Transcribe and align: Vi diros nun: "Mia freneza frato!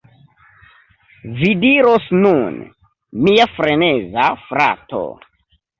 Vi 1.41 1.51
diros 1.65 2.09
nun: 2.23 2.59
"Mia 3.29 3.49
freneza 3.61 4.29
frato! 4.51 5.07